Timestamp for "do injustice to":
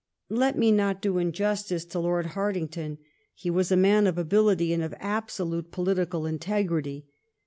0.99-1.99